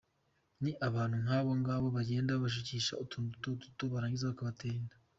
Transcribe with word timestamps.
Ni 0.63 0.71
abantu 0.87 1.15
nk’abo 1.23 1.51
ngabo 1.61 1.87
bagenda 1.97 2.35
babashukisha 2.35 2.93
utuntu 3.03 3.29
duto 3.41 3.49
duto, 3.61 3.83
barangiza 3.93 4.31
bakabatera 4.31 4.75
inda. 4.79 4.95